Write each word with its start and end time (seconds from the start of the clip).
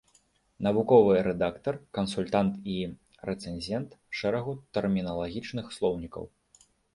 Навуковы 0.67 1.17
рэдактар, 1.27 1.75
кансультант 1.97 2.53
і 2.77 2.77
рэцэнзент 3.29 3.89
шэрагу 4.21 4.57
тэрміналагічных 4.79 5.71
слоўнікаў. 5.77 6.23